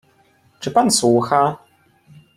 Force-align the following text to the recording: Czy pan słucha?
Czy 0.59 0.71
pan 0.71 0.91
słucha? 0.91 1.57